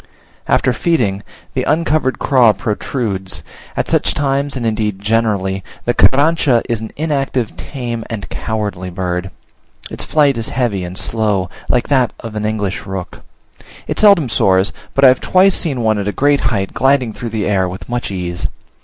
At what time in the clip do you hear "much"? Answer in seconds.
17.87-18.09